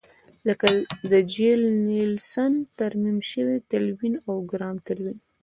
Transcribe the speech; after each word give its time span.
لکه 0.47 0.67
د 1.11 1.13
ژیل 1.33 1.61
نیلسن 1.89 2.53
ترمیم 2.79 3.19
شوی 3.31 3.57
تلوین 3.69 4.15
او 4.27 4.35
ګرام 4.51 4.75
تلوین. 4.85 5.17